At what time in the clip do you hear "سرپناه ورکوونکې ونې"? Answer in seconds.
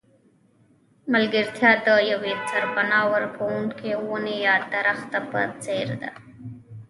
2.49-4.35